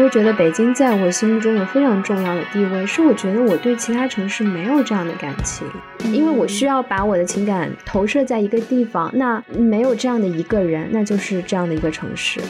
[0.00, 5.66] 会觉得北京在我心目中有非常重要的地位，是我觉得我对其他城市没有这样的感情，
[6.12, 12.40] 因为我需要把我的情感投射在一个地方，那没有这样的一个人，那就是这样的一个城市。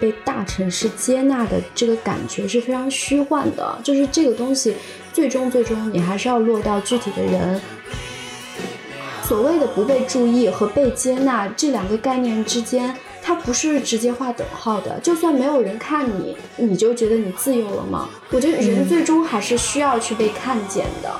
[0.00, 4.76] 被大城市接纳的这个感觉是非常虚幻的，就是这个东西，
[5.12, 7.60] 最终最终你还是要落到具体的人。
[9.22, 12.94] 所谓的不被注意和被接纳这两个概念之间，
[13.28, 14.98] 它不是直接画等号的。
[15.00, 18.08] 就算没有人看你，你就觉得你自由了吗？
[18.30, 21.10] 我觉得人最终还是需要去被看见的。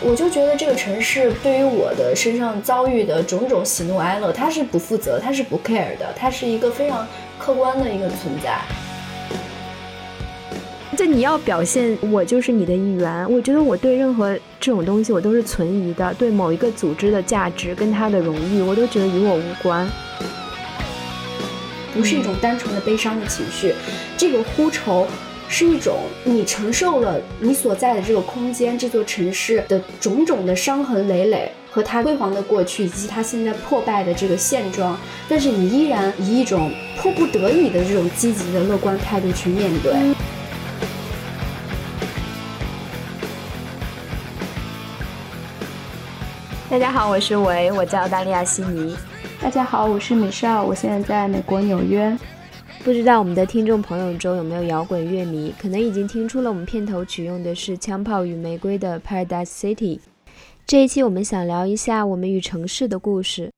[0.00, 7.06] 我就觉得这个城市对于我的身上遭遇的种种喜怒哀乐，它是不负责，它是不 care 的，它是一个非常
[7.38, 8.58] 客观的一个存在。
[10.96, 19.90] 就你要表现我就是你的一员，我觉得我对任何这种东西我都是存疑的，对某一个组织的价值跟它的荣誉，我都觉得与我无关，
[21.92, 23.74] 不是一种单纯的悲伤的情绪，
[24.16, 25.06] 这个呼愁
[25.48, 39.92] 是一种你承受了你所在的这个空间这座城市的种种的伤痕累累和它辉煌的过去以及它现在破败的这个现状，但是你依然以一种迫不得已的这种积极的乐观态度去面对。
[46.74, 48.96] 大家好，我是维，我在澳大利亚悉尼。
[49.40, 52.18] 大家好，我是米少，我现在在美国纽约。
[52.82, 60.00] 不知道我们的听众朋友中有没有摇滚乐迷，可能已经听出了我们片头曲用的是《枪炮与玫瑰》的 Paradise City。
[60.66, 63.52] 这一期我们想聊一下我们与城市的故事。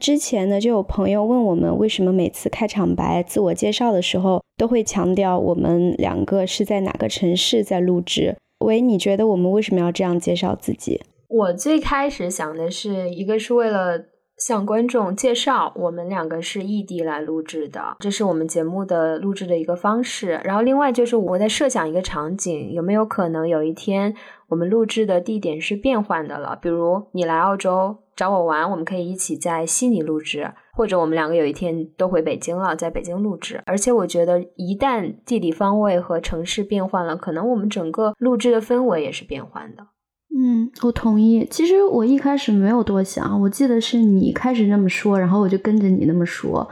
[0.00, 8.34] 之前呢，就有朋友问我们，为什么每次开场白、自我介绍的时候都会强调我们两个是在哪个城市在录制？
[8.60, 11.02] 维，你觉得我们为什么要这样介绍自己？
[11.30, 20.40] 我最开始想的是一个是为了向观众介绍我们两个是异地来录制的，这是我们节目的录制的一个方式。
[20.42, 24.14] 然后另外就是我在设想一个场景，有没有可能有一天
[24.48, 26.58] 我们录制的地点是变换的了？
[26.60, 33.62] 比如你来澳洲找我玩，我们可以一起在悉尼录制；或者我们两个有一天都回北京了，在北京录制。
[33.66, 39.86] 而且我觉得一旦地理方位和城市变换了，可能我们整个录制的氛围也是变换的。
[40.32, 41.46] 嗯，我同意。
[41.50, 46.68] 其实我一开始没有多想，我记得是你开始那么说，然后我就跟着你那么说。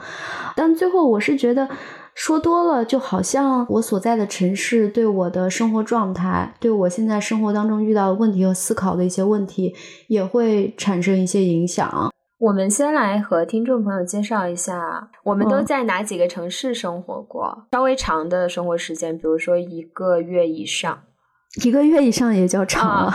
[0.54, 1.68] 但最后我是觉得
[2.14, 9.74] 说多了，就好像我所在的城市对我的生活状态，对我现在生活当中遇到的问题和思考的一些问题，
[10.06, 12.10] 也会产生一些影响。
[12.38, 17.66] 我们先来和听众朋友介绍一下，我们都在哪几个城市生活过？
[17.72, 21.00] 稍微长的生活时间，比如说一个月以上。
[21.62, 23.14] 一个月以上也叫长了，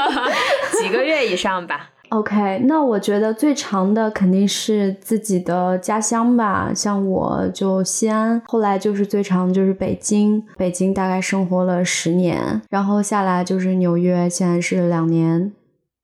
[0.80, 1.90] 几个月以上吧。
[2.10, 15.52] OK，那我觉得最长的肯定是自己的家乡吧，像我就西安，后来就是最长就是北京，北京大概生活了十年，然后下来就是纽约，现在是两年。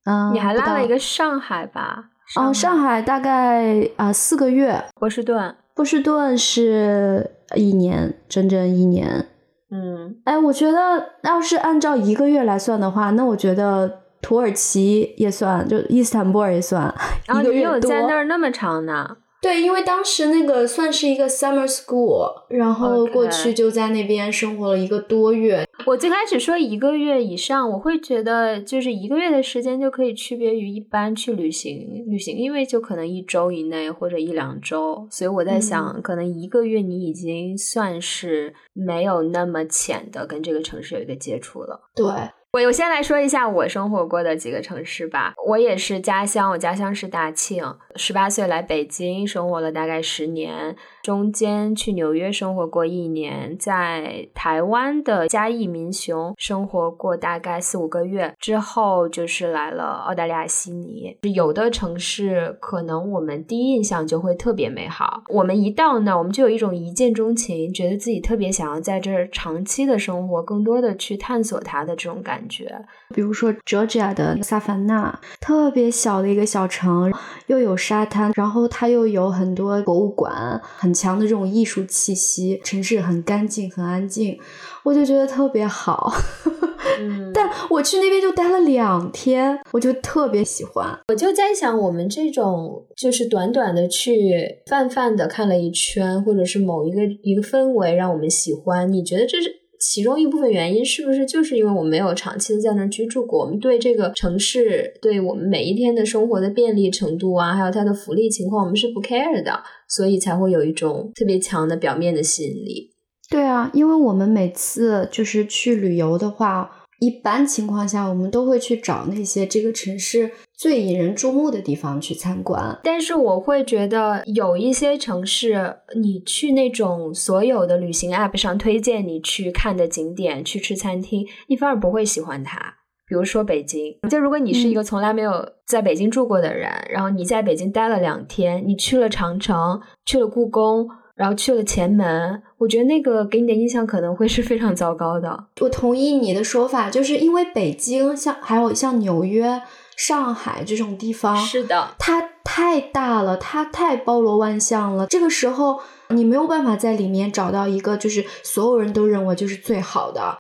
[0.04, 2.06] 嗯，你还拉了一个上海吧？
[2.34, 4.82] 哦，上海大概啊四个月。
[4.94, 9.26] 波士顿，波士顿是一年，整整一年。
[9.75, 10.78] 嗯，哎，我觉得
[11.22, 16.94] 要是按照一个月来算的话，那我觉得土耳其也算，就伊斯坦布尔也算
[17.41, 17.91] 一个月多。
[17.91, 19.16] 在那儿那么长呢？
[19.42, 25.69] 对，因为当时那个算是一个 summer school，然后过去就在那边生活了一个多月。
[25.84, 41.80] 我最开始说一个月以上，我会觉得就是一个月的时间就可以区别于一般去旅行旅行，因为就可能一周以内或者一两周，所以我在想，可能一个月你已经算是没有那么浅的跟这个城市有一个接触了。
[41.97, 42.06] 对。
[42.54, 45.32] 我我先来说一下我生活过的几个城市吧。
[45.46, 47.64] 我也是家乡，我家乡是大庆。
[47.96, 61.16] 十八岁来北京生活了大概十年，中间去纽约生活过一年，在台湾的嘉义民雄生活过大概四五个月，之后就是来了澳大利亚悉尼。
[61.34, 72.22] 有的城市可能我们第一印象就会特别美好，我们一到那，我们就有一种一见钟情，觉得自己特别想要在这儿长期的生活，更多的去探索它的这种。
[72.22, 72.71] 感觉，
[73.12, 77.12] 比如说 Georgia 的萨凡纳，特别小的一个小城，
[77.48, 84.39] 又有沙滩，然后它又有很多博物馆，很强的这种艺术气息，城市很干净，很安静，
[84.84, 86.12] 我就觉得特别好。
[87.33, 90.98] 但我去那边就待了两天，我就特别喜欢。
[91.09, 99.61] 我就在想，我们这种就是短短的去泛泛的看了一圈，或者是某一个一个氛围让我们喜欢，你觉得这是？
[99.84, 112.92] 其中一部分原因是不是就是因为我没有长期的在那居住过，我们对这个城市，对我们每一天的生活的便利程度啊，还有它的福利情况，我们是不 care 的，所以才会有一种特别强的表面的吸引力。
[113.28, 116.81] 对啊，因为我们每次就是去旅游的话。
[117.03, 122.78] 一般情况下，我们都会去找那些这个城市最引人注目的地方去参观。
[122.84, 132.77] 但是我会觉得有一些城市，你去那种所有的旅行 App 上推荐你去看的景点、去吃餐厅，你反而不会喜欢它。
[133.09, 140.89] 比如说北京，就如果你是一个从来没有在北京住过的人，然后你在北京待了两天，你去了长城，去了故宫。
[141.22, 145.45] 然后去了前门，我觉得那个给你的印象可能会是非常糟糕的。
[145.60, 149.63] 我同意你的说法，就是因为北京像还有像纽约、
[149.97, 155.07] 上海这种地方，是的，它太大了，它太包罗万象了。
[155.07, 155.78] 这个时候
[156.09, 160.39] 你没有办法在里面找到一个就是所有人都认为就是最好的。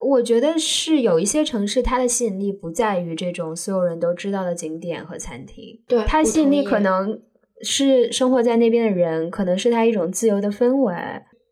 [0.00, 7.20] 我觉得是有一些城市，它的吸引力不在于这种所有人都知道的景点和餐厅，对它吸引力可能。
[7.64, 10.94] 是生活在那边的人，可能是他一种自由的氛围，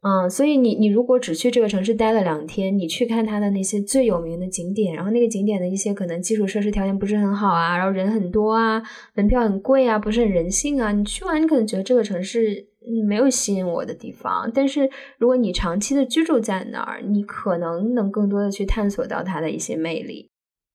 [0.03, 8.82] 嗯，所以你你如果只去这个城市待了两天，你去看他的那些最有名的景点，然后那个景点的一些可能基础设施条件不是很好啊，然后人很多啊，
[9.14, 12.67] 门票很贵啊，不是很人性啊，你去完你可能觉得这个城市
[13.06, 20.31] 没有吸引我的地方，但是如果你长期的居住在那儿，你可能能更多的去探索到它的一些魅力。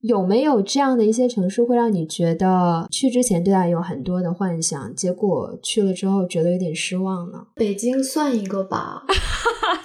[0.07, 7.47] 有没有这样的一些城市会让你觉得去之前对它有很多的幻想，结果去了之后觉得有点失望呢？
[7.55, 9.03] 北京算一个吧。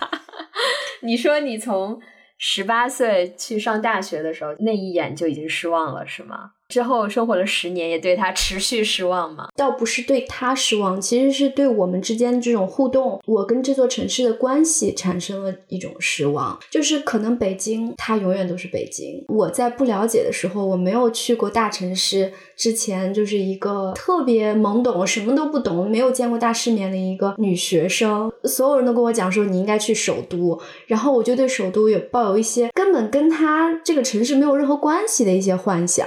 [1.03, 2.01] 你说你从
[2.39, 6.53] 十八岁去上大学的时候那一眼就已经失望了，是吗？
[6.73, 9.49] 之后生活了十年，也对他持续失望吗？
[9.55, 16.59] 倒不是对他失望，其实是对我们之间这种互动，我跟这座城市的关系产生了一种失望。
[16.71, 19.23] 就是可能北京，它永远都是北京。
[19.29, 22.33] 我在不了解的时候，我没有去过大城市。
[22.57, 36.07] 之前就是一个特别懵懂、什么都不懂、没有见过大世面的一个女学生，所有人都跟我讲说你应该去首都，然后我就对首都也抱有一些根本跟他这个城市没有任何关系的一些幻想。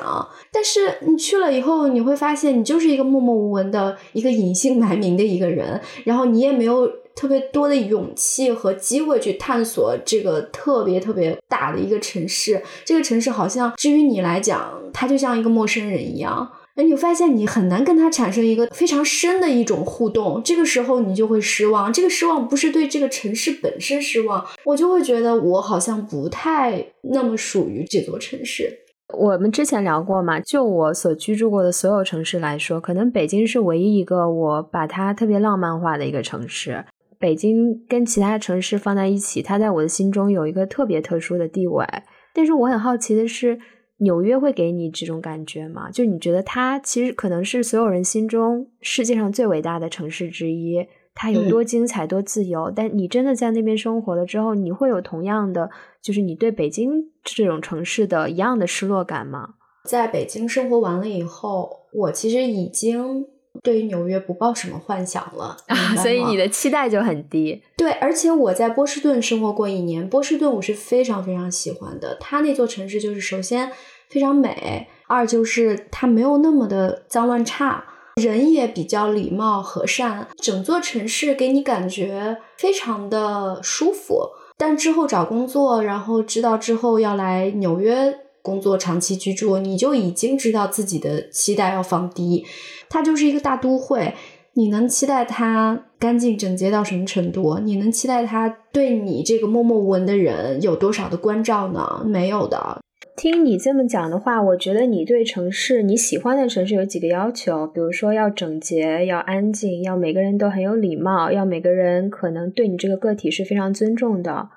[0.55, 12.63] 但是你去了以后，你会发现你就是一个默默无闻的一个隐姓埋名的一个人，然后你也没有特别多的勇气和机会去探索这个特别特别大的一个城市。
[12.85, 16.49] 这个城市好像，至于你来讲，它就像一个陌生人一样。
[16.75, 21.91] 哎，你发现你很难跟他产生一个非常深的一种互动，这个时候你就会失望。
[21.91, 28.84] 这个失望不是对这个城市本身失望，我就会觉得我好像不太那么属于这座城市。
[29.17, 30.39] 我们之前聊过嘛？
[30.39, 36.85] 就我所居住过的所有城市来说，可能北京是唯一一个我把它特别浪漫化的一个城市。
[37.17, 41.85] 北京跟其他城市放在一起，它在我的心中有一个特别特殊的地位。
[42.33, 43.57] 但是我很好奇的是，
[43.97, 45.89] 纽约会给你这种感觉吗？
[45.89, 50.85] 就你觉得它其实可能是所有人心中世界上最伟大的城市之一。
[51.15, 55.71] 它有多精彩、多自由，但你真的在那边生活了之后，你会有同样的，
[56.01, 59.55] 就是你对北京这种城市的一样的失落感吗？
[59.85, 63.25] 在北京生活完了以后，我其实已经
[63.63, 67.61] 对于纽约不抱什么幻想了，啊 所以你的期待就很低。
[67.77, 72.17] 对，而且我在波士顿生活过一年，波士顿我是非常非常喜欢的。
[72.19, 73.71] 它那座城市就是首先
[74.09, 77.85] 非常美，二就是它没有那么的脏乱差。
[78.21, 84.29] 人也比较礼貌和善，整座城市给你感觉非常的舒服。
[84.57, 92.45] 但之后找工作，然后知道之后要来纽约工作、长期居住，你就已经知道自己的期待要放低。
[92.87, 94.13] 它就是一个大都会，
[94.53, 97.59] 你能期待它干净整洁到什么程度？
[97.59, 102.01] 你能期待它对你这个默默无闻的人有多少的关照呢？
[102.05, 102.79] 没有的。
[103.15, 114.49] 听你这么讲的话，我觉得你对城市你喜欢的城市有几个要求，比如说要整洁、要安静、要每个人都很有礼貌、要每个人可能对你这个个体是非常尊重的。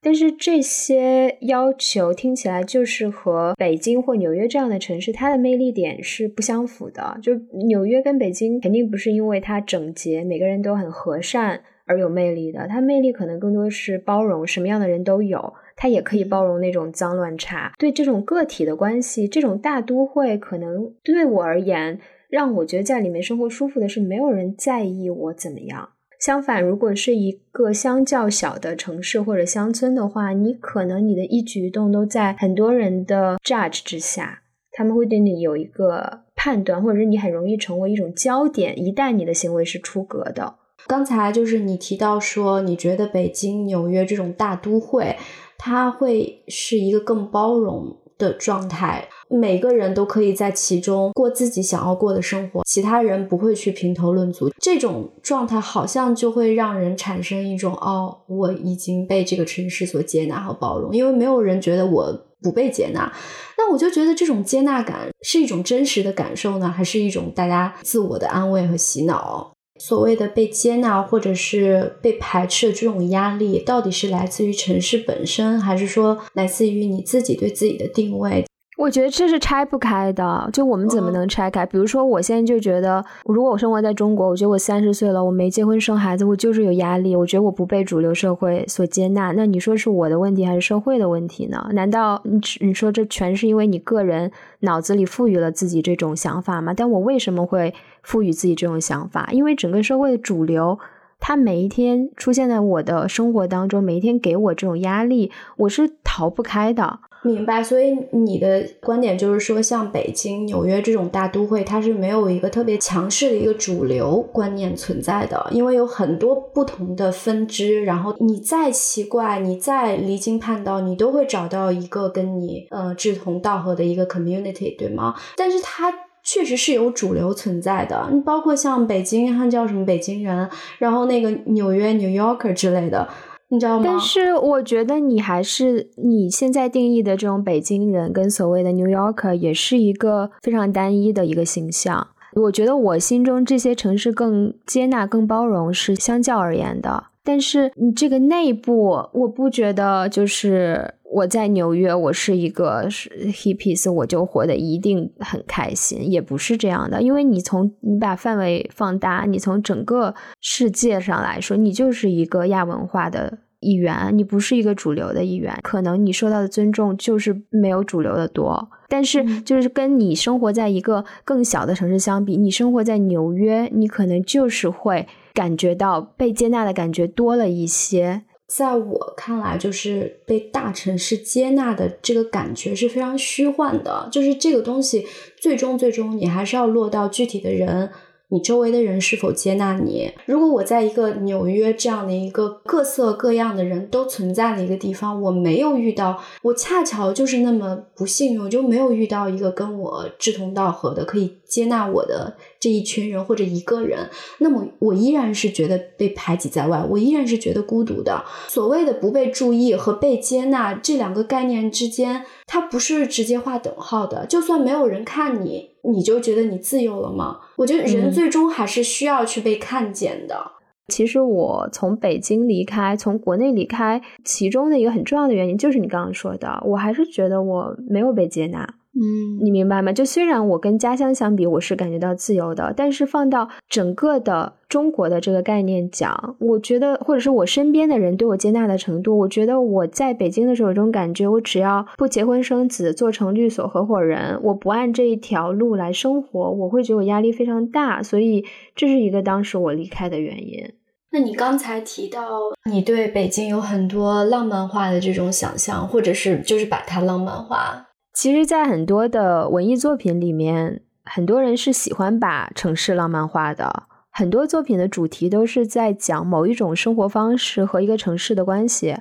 [0.00, 7.18] 但是这些要求听起来就是和北京或纽约这样的城市它的魅力点是不相符的。
[7.20, 7.34] 就
[7.66, 15.52] 纽约跟北京肯定不是因为它整洁、每个人都很和善而有魅力的，它魅力可能更多是包容，什么样的人都有。
[15.76, 25.90] 它也可以包容那种脏乱差，对这种个体的关系，这种大都会可能对我而言，让我觉得在里面生活舒服的是没有人在意我怎么样。
[26.20, 34.40] 相反，如果是一个相较小的城市或者乡村的话，你可能你的一举一动都在很多人的 judge 之下，
[34.72, 40.54] 他们会对你有一个判断，或者是你很容易成为一种焦点，一旦你的行为是出格的。
[40.86, 45.16] 刚才就是你提到说，你觉得北京、纽约这种大都会，
[45.58, 54.50] 它会是一个更包容的状态，每个人都可以在其中过自己想要过的生活，其他人不会去评头论足。
[54.60, 63.12] 这种状态好像就会让人产生一种哦，我已经被这个城市所接纳和包容，因为没有人觉得我不被接纳。
[63.56, 69.53] 那我就觉得这种接纳感是一种真实的感受呢，还是一种大家自我的安慰和洗脑？
[69.80, 78.44] 所谓的被接纳或者是被排斥的这种压力，到底是来自于城市本身，还是说来自于你自己对自己的定位？
[78.76, 81.64] 我觉得这是拆不开的，就我们怎么能拆开？
[81.64, 87.14] 比如说，我现在就觉得，如果我生活在中国，我觉得我三十岁了，我没结婚生孩子，我就是有压力。
[87.14, 91.68] 我觉得我不被主流社会所接纳，那你说是我的问题还是社会的问题呢？
[91.72, 96.74] 难道你你说这全是因为你个人脑子里赋予了自己这种想法吗？
[96.76, 99.28] 但我为什么会赋予自己这种想法？
[99.30, 100.78] 因为整个社会的主流，
[101.20, 106.98] 他每一天出现在我的生活当中，每一天给我这种压力，我是逃不开的。
[107.24, 125.14] 明白，所以你的观点就是说，像北京、纽约这种大都会，它是没有一个特别强势的一个主流观念存在的，因为有很多不同的分支，然后你再奇怪，你再离经叛道，你都会找到一个跟你呃志同道合的一个 community，对吗？
[125.34, 125.90] 但是它
[126.22, 133.08] 确实是有主流存在的，你包括像北京，它叫什么北京人，然后那个纽约 New Yorker 之类的。
[133.54, 133.84] 你知道吗？
[133.86, 142.08] 但是我觉得你还是你现在定义的这种北京人跟所谓的 New Yorker 也是一个非常单一的一个形象。
[142.34, 147.04] 我觉得我心中这些城市更接纳、更包容是相较而言的。
[147.22, 157.00] 但是你这个内部，我不觉得就是我在纽约，我是一个是 hippies，我就活得一定很开心，也不是这样的。
[157.00, 163.38] 因为你从你把范围放大，你从整个世界上来说，你就是一个亚文化的。
[163.64, 168.68] 一员，你不是一个主流的一员，可能你受到的尊重就是没有主流的多。
[168.88, 178.22] 但是，就是跟你生活在一个更小的城市相比，你生活在纽约，你可能就是会感觉到被接纳的感觉多了一些。
[178.46, 184.06] 在我看来，就是被大城市接纳的这个感觉是非常虚幻的。
[184.12, 185.06] 就是这个东西，
[185.40, 187.90] 最终最终你还是要落到具体的人。
[188.30, 190.10] 你周围的人是否接纳你？
[190.26, 208.24] 如果我在一个纽约这样的一个各色各样的人都存在的一个地方，我没有遇到，我恰巧就是那么不幸运，我就没有遇到一个跟我志同道合的可以接纳我的这一群人或者一个人，那么我依然是觉得被排挤在外，我依然是觉得孤独的。
[208.48, 214.26] 所谓的不被注意和被接纳这两个概念之间，它不是直接画等号的。
[214.26, 215.73] 就算没有人看你。
[215.92, 217.40] 你就觉得你自由了吗？
[217.56, 220.52] 我觉得人最终还是需要去被看见的。
[220.88, 228.68] 其实我从北京离开，从国内离开，其中的一个很重要的原因就是你刚刚说的，我还是觉得我没有被接纳。
[228.96, 229.92] 嗯，你明白吗？
[229.92, 248.44] 就虽然我跟家乡相比，我是感觉到自由的，但是放到整个的中国的这个概念讲，我觉得或者是我身边的人对我接纳的程度，我觉得我在北京的时候有种感觉，我只要不结婚生子，做成律所合伙人，我不按这一条路来生活，我会觉得我压力非常大，所以
[248.76, 250.72] 这是一个当时我离开的原因。
[251.10, 252.22] 那你刚才提到
[252.70, 257.88] 你对北京有很多浪漫化的这种想象，或者是就是把它浪漫化。
[258.14, 263.88] 其实，在很多的文艺作品里面，很多人是喜欢把城市浪漫化的。
[264.08, 268.96] 很多作品的主题都是在讲某一种生活方式和一个城市的关系。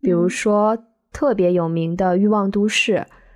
[0.00, 0.76] 比如说，
[1.12, 2.94] 特别有名的《欲望都市》，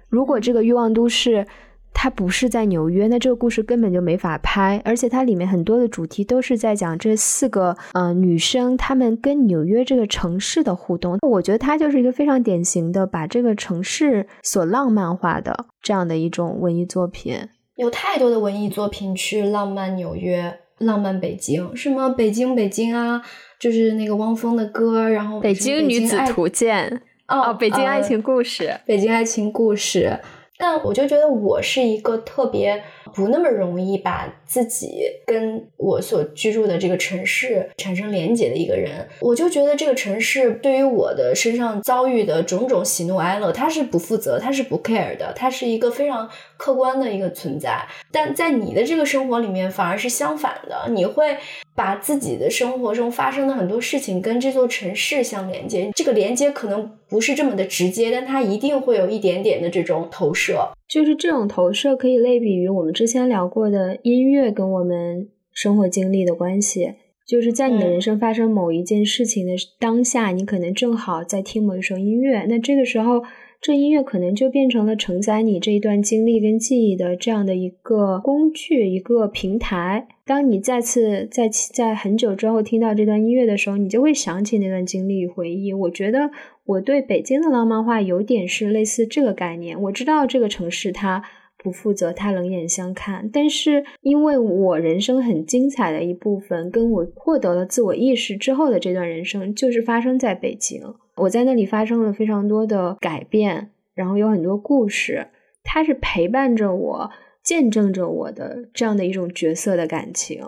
[0.09, 1.45] 如果这个《欲望都市》。
[1.93, 4.81] 它不是在纽约，那这个故事根本就没法拍。
[4.85, 11.19] 而且它里面很多的主题都是在讲这四个呃女生她们跟纽约这个城市的互动。
[11.21, 17.37] 我觉得它就是一个非常典型的把这个城市所浪漫化的这样的一种文艺作品。
[17.77, 23.23] 有太多的文艺作品去浪漫纽约、浪漫北京，什么北京北京啊，
[23.59, 27.03] 就是那个汪峰的歌，然后《北京女子图鉴》
[27.35, 30.19] 哦，《北京爱情故事》，《北京爱情故事》。
[30.61, 32.83] 但我就觉得我是一个特别
[33.15, 39.09] 不那么容易把自己跟我所居住的这个城市产生连结的一个人。
[39.21, 47.83] 我就觉得这个城市对于我的身上遭遇的种种喜怒哀乐，它是不负责，它是不 care 的，它是一个非常客观的一个存在。
[48.13, 51.39] 但在你的这个生活里面，反而是相反的，你会
[51.81, 55.91] 把自己的生活中发生的很多事情跟这座城市相连接。
[55.95, 60.73] 这个连接可能不是这么的直接，但它一定会有一点点的这种投射。
[60.87, 66.93] 就是这种投射可以类比于我们之前聊过的音乐跟我们生活经历的关系。
[67.27, 73.23] 就是在你的人生发生某一件事情的当下，你可能正好在听某一首音乐，那这个时候，
[73.63, 80.09] 这音乐可能就变成了承载你这一段经历跟记忆的这样的一个工具、一个平台。
[80.31, 85.73] 当你再次在在很久之后听到这段音乐的时候，你就会想起那段经历与回忆。
[85.73, 86.31] 我觉得
[86.67, 89.83] 我对北京的浪漫化有点是类似这个概念。
[89.83, 91.25] 我知道这个城市它。
[91.63, 93.29] 不负责，他冷眼相看。
[93.31, 100.81] 但是，因为我人生很精彩的一部分，跟我获得了自我意识之后的这段人生，就是发生在北京。
[101.17, 105.27] 我在那里发生了非常多的改变，然后有很多故事，
[105.63, 107.11] 它是陪伴着我、
[107.43, 110.43] 见证着我的这样的一种角色的感情。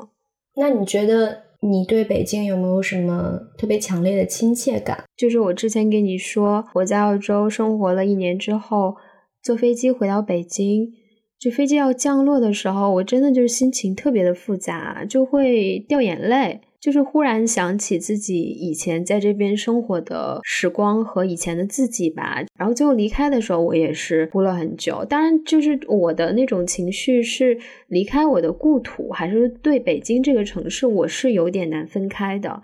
[0.56, 5.04] 那你觉得你对北京有没有什么特别强烈的亲切感？
[5.16, 8.96] 就是我之前跟你说，我在澳洲生活了一年之后，
[9.42, 10.92] 坐飞机回到北京。
[11.38, 22.44] 就飞机要降落的时候，我真的就是心情特别的复杂，就会掉眼泪，就是忽然想起自己以前在这边生活的时光和以前的自己吧。
[22.58, 25.04] 然后最后离开的时候，我也是哭了很久。
[25.08, 32.60] 当然，就是我的那种情绪是离开我的故土，还是对北京这个城市，我是有点难分开的。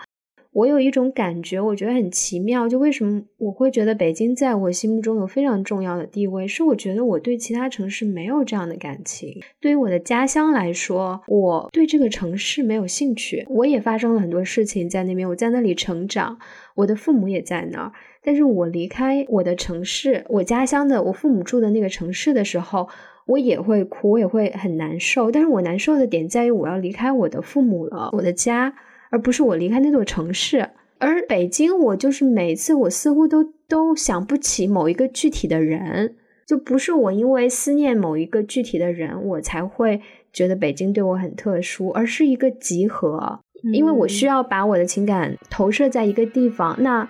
[0.59, 2.69] 我有一种感觉，我觉得很奇妙。
[2.69, 6.49] 就为什么我会觉得北京在我心目中有非常重要的地位？
[6.49, 9.41] 是我觉得我对其他城市没有这样的感情。
[9.61, 13.47] 对于我的家乡来说，我对这个城市没有兴趣。
[13.49, 16.37] 我也发生了很多事情在那边，我在那里成长，
[16.75, 17.93] 我的父母也在那儿。
[18.25, 22.89] 但是我离开我的城市，我家乡的我父母住的那个城市的时候，
[23.27, 25.31] 我也会哭，我也会很难受。
[25.31, 28.75] 但是我难受的点在于，我要离开我的父母了，我的家。
[29.11, 40.01] 而不是我离开那座城市，而北京，我就是每次我似乎都都想不起某一个具体的人，就不是我因为思念某一个具体的人，我才会
[40.33, 43.41] 觉得北京对我很特殊，而是一个集合，
[43.73, 47.09] 因为我需要把我的情感投射在一个地方，那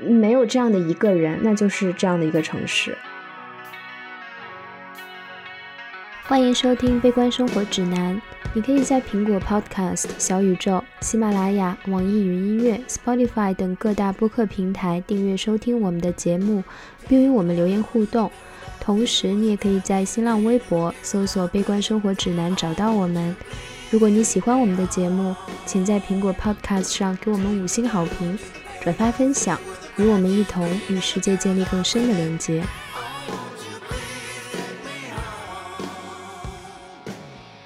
[0.00, 2.96] 没有这样的一个人，那就是这样的一个城市。
[6.28, 8.16] 欢迎收听《悲观生活指南》。
[8.52, 16.64] 你可以在苹果 Podcast、小宇宙、喜马拉雅、网易云音乐、Spotify 等各大播客平台订阅收听我们的节目，
[17.06, 18.28] 并与我们留言互动。
[18.80, 23.36] 同时，你也可以在新浪微博搜索“悲观生活指南”找到我们。
[23.92, 25.32] 如果你喜欢我们的节目，
[25.64, 28.36] 请在苹果 Podcast 上给我们五星好评、
[28.82, 29.56] 转发分享，
[29.96, 32.64] 与我们一同与世界建立更深的连接。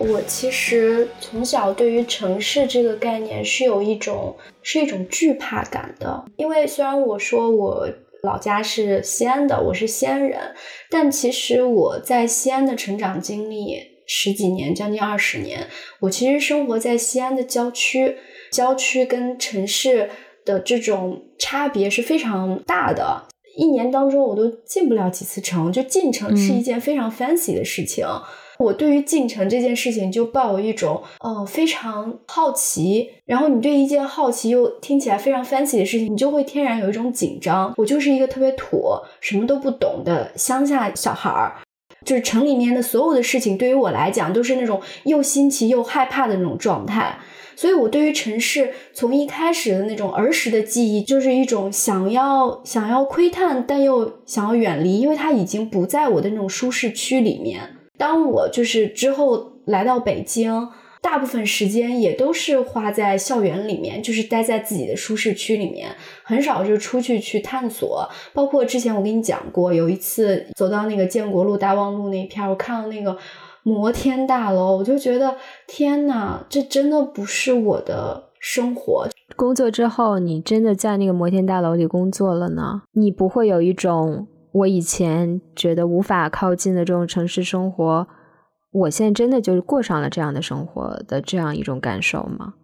[0.01, 7.87] 我其实从小对于城市这个概念是有一种是一种惧怕感的，因为虽然我说我
[8.23, 10.55] 老家是西安的，我是西安人，
[10.89, 15.67] 但其实我在西安的成长经历十几年，将近二十年，
[16.01, 18.17] 我其实生活在西安的郊区，
[18.51, 20.09] 郊区跟城市
[20.47, 28.07] 的这种差别是非常大的，一年当中我都进不了几次城，就进城是一件非常 fancy 的事情。
[28.61, 33.09] 我对于进城这件事情就抱有一种，呃，非常好奇。
[33.25, 37.73] 然后你对一件好奇又听起来非常 fancy 的事情，你就会天然有一种紧张。
[37.79, 38.83] 我就是一个特别土、
[39.23, 41.57] 什么都不懂的乡下小孩儿，
[42.05, 47.19] 就是城里面的所有的事情对于我来讲都是那种又新奇又害怕的那种状态。
[47.57, 57.77] 所以我对于城市从一开始的那种儿时的记忆，就是一种想要想要窥探，但又想要远离，因为它已经不在我的那种舒适区里面。
[58.01, 60.67] 当我就是之后来到北京，
[61.03, 65.91] 大部分时间也都是花在校园里面，就是待在自己的舒适区里面，
[66.23, 68.09] 很少就出去去探索。
[68.33, 73.15] 包括之前我跟你讲过，有一次走到那个建国路大望路那片，我看到那个
[73.63, 75.37] 摩天大楼，我就觉得
[75.67, 79.07] 天呐，这真的不是我的生活。
[79.37, 82.83] 工作之后，你真的在那个摩天大楼里工作了呢？
[82.93, 84.27] 你不会有一种？
[84.53, 88.07] 我以前觉得无法靠近的这种城市生活，
[88.73, 92.55] 我现在真的就是过上了这样的生活的这样一种感受吗？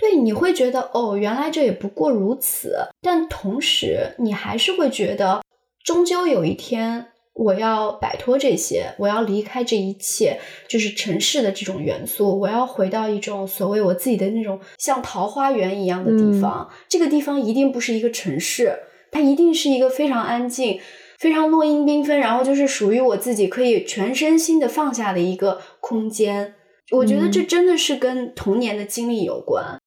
[0.00, 2.74] 对，你会觉得哦，原来这也不过如此。
[3.02, 5.42] 但同时，你还是会觉得，
[5.84, 10.38] 终究有一天我要摆脱这些，我要离开这一切，
[10.68, 16.68] 就是城市的这种元素，我要回到一种所谓我自己的那种像桃花源一样的地方。
[16.88, 18.78] 这个地方一定不是一个城市，
[19.10, 20.80] 它一定是一个非常安静。
[21.18, 26.54] 非常落英缤纷，然后就是属于我自己可以全身心的放下的一个空间。
[26.92, 29.78] 我觉得这真的是跟童年的经历有关。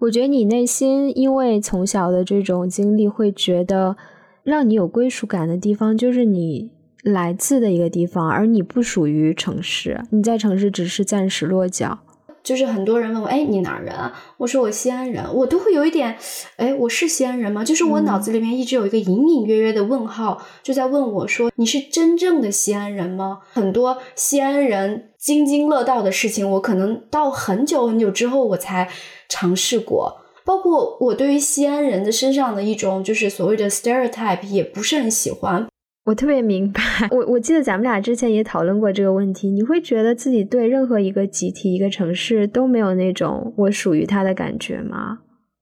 [0.00, 3.96] 我觉得你内心因为从小的这种经历，会觉得
[4.42, 6.70] 让你有归属感的地方，就是你
[7.02, 11.98] 来自的一个地方，而你不属于城市，你在城市只是暂时落脚。
[12.42, 13.94] 就是很多人问我，哎，你哪儿人？
[14.38, 16.16] 我说我西安人，我都会有一点，
[16.56, 17.64] 哎，我是西安人吗？
[17.64, 23.40] 就是我脑子里面一直有一个隐隐约约的问号，就在问我说，你是真正的西安人吗？
[23.52, 28.88] 很多西安人津津乐道的事情，我可能到很久很久之后我才
[29.28, 30.22] 尝试过。
[30.44, 35.68] 包括我对于西安人的身上的一种就是所谓的 stereotype 也不是很喜欢。
[36.08, 39.50] 我特别明白，我我记得咱们俩之前也讨论过这个问题。
[39.50, 45.18] 你会觉得自己对任何一个集体、一个城市都没有那种我属于他的感觉吗？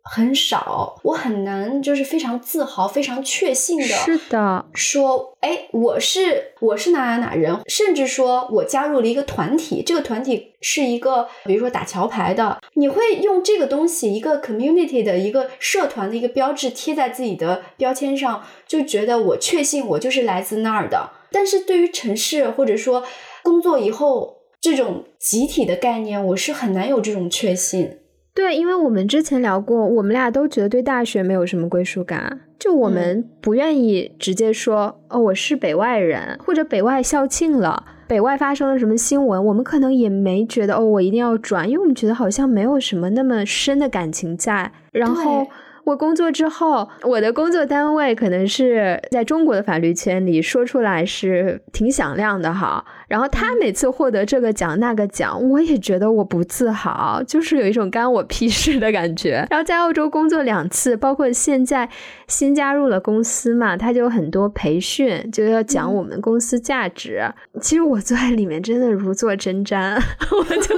[0.09, 21.11] 很少，我很难就是非常自豪、非常确信的，是的，说，哎，我是我是哪哪哪人，甚至说我加入了一个团体，这个团体是一个，比如说打桥牌的，你会用这个东西，一个 community 的一个社团的一个标志贴在自己的标签上，就觉得我确信我就是来自那儿的。
[21.33, 23.03] 但是对于城市或者说
[23.43, 27.99] 工作以后这种集体的概念，我是很难有这种确信。
[28.37, 45.47] 对，因为我们之前聊过，我们俩都觉得对大学没有什么归属感，就我们不愿意直接说哦，我是北外人，或者北外校庆了，北外发生了什么新闻，我们可能也没觉得哦，我一定要转，因为我们觉得好像没有什么那么深的感情在，然后。
[45.87, 52.85] 我工作之后，我的工作单位可能是在中国的法律圈里说出来是挺响亮的哈。
[53.09, 59.47] 然后他每次获得这个奖那个奖，我也觉得我不自豪，就是有一种干我屁事的感觉。
[59.51, 61.89] 然后在澳洲工作两次，包括现在
[62.27, 67.23] 新加入了公司嘛，他就有很多培训，就要讲我们公司价值。
[67.61, 69.95] 其实我坐在里面真的如坐针毡，
[70.31, 70.75] 我就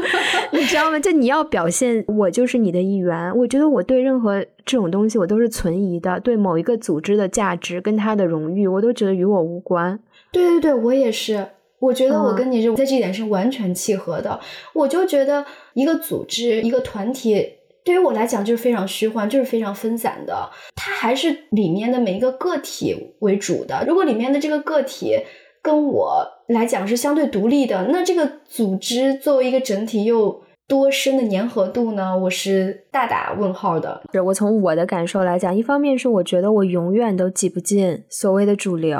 [0.59, 0.99] 你知道吗？
[1.01, 4.45] 就你要表现我就是你的一员，我觉得我对任何。
[4.69, 9.99] 这种东西我都是存疑的，对某一个组织的价值跟他的荣誉，我都觉得与我无关。
[10.31, 11.47] 对对对，我也是。
[11.79, 14.39] 我觉得我跟你是在这一点是完全契合的。
[14.75, 20.51] 我就觉得一个组织、一个团体，对于我来讲就是非常虚幻，就是非常分散的。
[20.75, 23.85] 它还是里面的每一个个体为主的。
[23.87, 25.17] 如果里面的这个个体
[25.63, 30.43] 跟我来讲是相对独立的，那这个组织作为一个整体又。
[30.69, 32.15] 多深的粘合度呢？
[32.15, 34.03] 我是大打问号的。
[34.23, 38.99] 我从我的感受来讲，一方面是我觉得我永远都挤不进所谓的主流，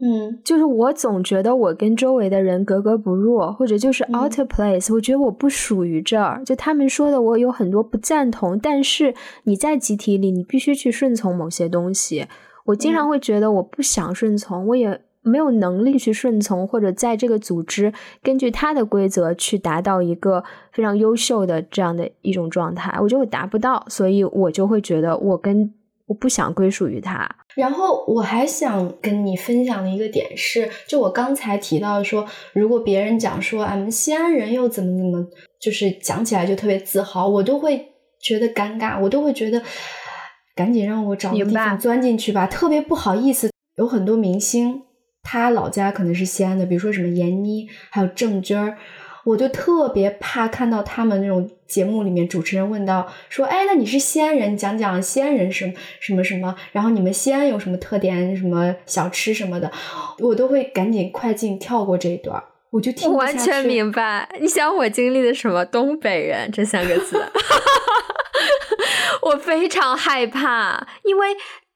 [0.00, 4.92] 嗯，就是我总觉得我跟周围的人格格不入，或者就是 out of place。
[4.94, 6.42] 我觉得我不属于这儿。
[6.44, 8.58] 就他们说的，我有很多不赞同。
[8.58, 12.26] 但是你在集体里，你必须去顺从某些东西。
[12.64, 15.02] 我经常会觉得我不想顺从，我也。
[15.22, 25.70] 没有能力去顺从，或者在这个组织根据他的规则去达到一个非常优秀的这样的一种状态，我觉得我达不到，所以我就会觉得我跟
[26.10, 27.28] 我不想归属于他。
[27.54, 35.24] 然后我还想跟你分享的一个点是，就我刚才提到说，如果别人讲说俺们西安人又怎么怎么，
[35.60, 39.62] 就是讲起来就特别自豪，我都会觉得尴尬，我都会觉得
[40.56, 43.48] 赶紧让我找个地方钻进去吧，特别不好意思。
[43.76, 44.82] 有很多明星。
[45.22, 48.78] 他老家可能是西安的，比如说什么闫妮，还有郑钧儿，
[49.24, 59.70] 我就特别怕看到他们那种节目里面，主持人问到说：“哎，那你是西安人，讲讲西安人什么什么什么，然后你们西安有什么特点，什么小吃什么的，
[60.18, 64.28] 我都会赶紧快进跳过这一段，我就听完全明白。
[64.40, 65.64] 你想我经历的什么？
[65.64, 67.22] 东北人这三个字，
[69.22, 71.28] 我非常害怕，因为。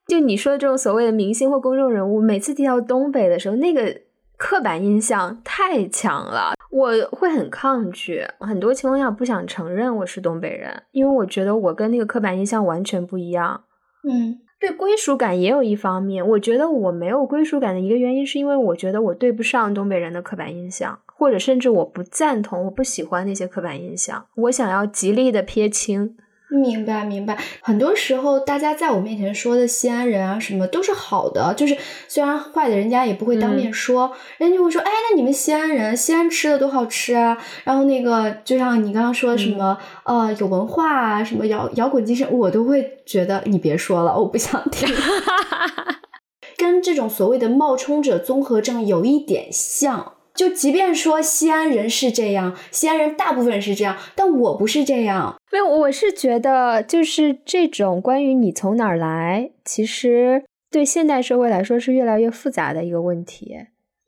[0.06, 4.02] 就你说的这种所谓的明星或公众人物，每次提到东北的时候，那个
[4.44, 8.22] 刻板印象太强了，我会很抗拒。
[8.40, 13.64] 很多情况下不想承认我是东北人，因为我觉得我跟那个刻板印象完全不一样。
[14.06, 26.18] 嗯，对归属感也有一方面，我觉得我没有归属感的一个原因，是因为我觉得我对不上东北人的刻板印象，或者甚至我不赞同、我不喜欢那些刻板印象，我想要极力的撇清。
[26.50, 31.76] 明白明白，很多时候大家在我面前说的西安人啊什么都是好的，就是
[32.06, 44.88] 虽然坏的人家也不会当面说，人家就会说，哎，那你们西安人，西安吃的多好吃啊，然后那个就像你刚刚说什么，呃，有文化啊，什么摇摇滚精神，我都会觉得你别说了，我不想听，
[46.56, 50.12] 跟这种所谓的冒充者综合症有一点像。
[50.34, 55.36] 就即便说西安人是这样，西安人大部分是这样，但我不是这样。
[55.52, 63.56] 没有，我是觉得就是这种关于你从哪儿来，其实对现代社会来说是越来越复杂的一个问题。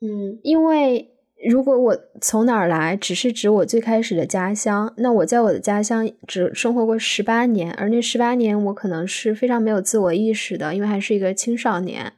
[0.01, 1.11] 嗯，因为
[1.49, 12.11] 如果我从哪儿来只是指我最开始的家乡，那我在我的家乡只生活过十八年，而那十八年我可能是非常没有自我意识的，因为还是一个青少年。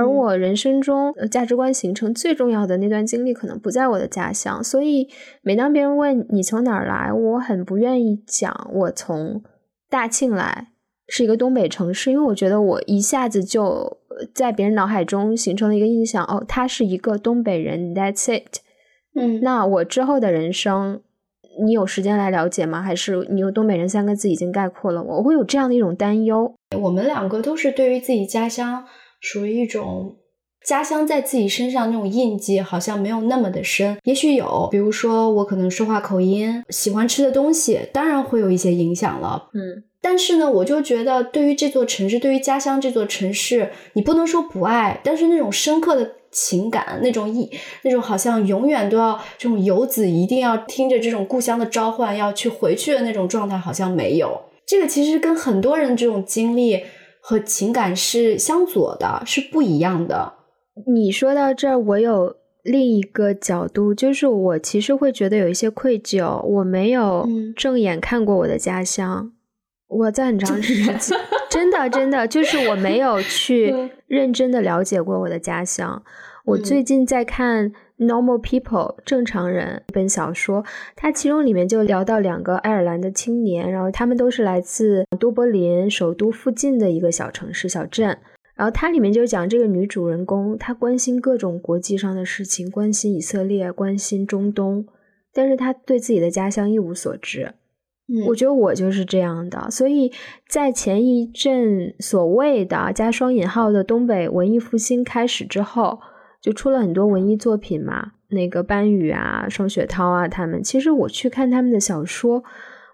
[0.00, 4.64] 而我人生中价值观形成最重要的那段经历，可能不在我的家乡。
[4.64, 5.08] 所以，
[5.42, 9.42] 每当别人问你从哪儿来，我很不愿意讲我从
[9.90, 10.68] 大庆来，
[11.06, 13.98] 是一个东北城市，因为我觉得我一下子就
[14.34, 18.60] 在别人脑海中形成了一个印象，哦，他是一个东北人，That's it。
[19.14, 21.00] 嗯，那我之后的人生，
[21.64, 22.80] 你有时间来了解吗？
[22.80, 25.18] 还是你用“东北人”三个字已经概括了我？
[25.18, 26.54] 我会有这样的一种担忧。
[26.80, 28.84] 我们两个都是对于自己家乡。
[29.20, 30.16] 属于一种
[30.66, 33.98] 家乡在自己身上那种印记，好像没有那么的深。
[34.04, 39.48] 也许有，比如说我可能说话口音，喜欢吃的东西，当然会有一些影响了。
[39.54, 47.50] 嗯，但是呢，我就觉得对于这座城市，对于家乡这座城市，你不能说不爱，但是那种深刻的情感，那种意，
[47.82, 54.38] 那种好像永远都要这种游子一定要听着这种故乡的召唤要去回去的那种状态，好像没有。
[54.66, 56.82] 这个其实跟很多人这种经历。
[57.30, 60.32] 和情感是相左的，是不一样的。
[60.92, 69.30] 你说到这儿，我有另一个角度，就是我其实会觉得有一些愧疚，我没有正眼看过我的家乡。
[69.86, 70.98] 我在很长时间，
[71.48, 73.72] 真的 真的，就是我没有 去
[74.08, 76.02] 认真的了解过我的家乡。
[76.46, 77.72] 我最近在看。
[78.00, 79.82] Normal people，正常人。
[79.90, 80.64] 一本小说，
[80.96, 88.16] 它其中里面就聊到两个爱尔兰的青年，然后他们都是来自都柏林首都附近的一个小城市小镇。
[88.54, 94.86] 然后它里面就讲这个女主人公，她关心各种国际上的事情，关心以色列，关心中东，
[95.34, 97.52] 但是她对自己的家乡一无所知。
[98.08, 99.70] 嗯，我觉得我就是这样的。
[99.70, 100.10] 所以
[100.48, 106.00] 在前一阵所谓的加双引号的东北文艺复兴开始之后。
[106.40, 112.42] 就出了很多文艺作品嘛，那个班宇啊、双雪涛啊，他们其实我去看他们的小说，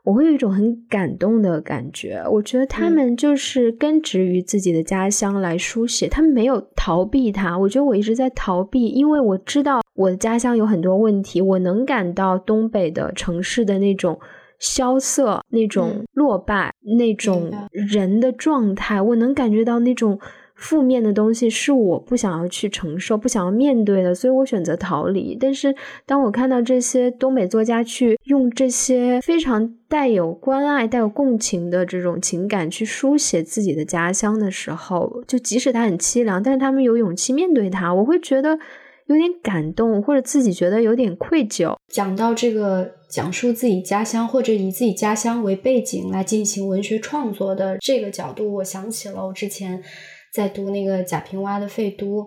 [0.03, 2.21] 我会有一种很感动的感觉。
[2.31, 7.57] 我觉得他们就是根植于自己的家乡来书写，他们没有逃避它。
[7.57, 14.19] 我觉得我一直在逃避，因为我知道我的家乡有很多问题，我能感到东北的城市的那种
[14.59, 20.19] 萧瑟、那种落败、那种人的状态，我能感觉到那种。
[20.57, 25.37] 负面的东西是我不想要去承受、不想要面对的，所以我选择逃离。
[25.39, 25.75] 但是，
[26.07, 38.59] 当我看到这些东北作家去用这些非常带有关爱、带有共情的这种情感去书写自己的家乡的时候，就即使他很凄凉，但是他们有勇气面对他，我会觉得
[39.09, 41.77] 有点感动，或者自己觉得有点愧疚。
[41.89, 49.83] 讲到这个讲述自己家乡或者以自己家乡为背景来进行文学创作的这个角度，我想起了我之前。
[50.37, 52.23] 在读那个贾平凹的《废都》，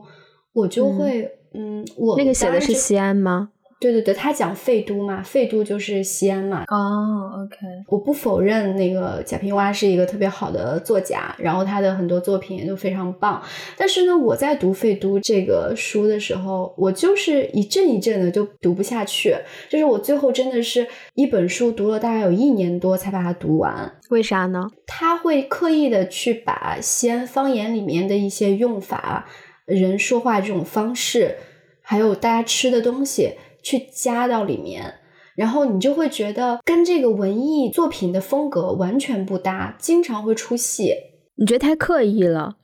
[0.52, 3.52] 我就会，嗯，我那个写的是西安吗？
[3.80, 6.66] 对对对，他讲废都嘛，废都就是西安嘛。
[6.68, 13.42] 哦，OK，我不否认那个贾平凹是一个特别好的作家，然后他的很多作品也都非常棒。
[13.78, 19.34] 但是呢，我在读《废都》这个书的时候，我就是一阵一阵的就读不下去，
[19.70, 23.90] 就是我最后真的是一本书读了大概有一年多才把它读完。
[24.10, 24.68] 为啥呢？
[24.86, 29.26] 他会刻意的去把西安方言里面的一些用法、
[29.66, 31.38] 人说话这种方式，
[31.82, 33.36] 还有大家吃的东西。
[33.70, 34.96] 去加到里面，
[35.36, 40.96] 然后你就会觉得跟这个文艺作品的风格完全不搭，经常会出戏。
[41.36, 42.56] 你觉得太刻意了？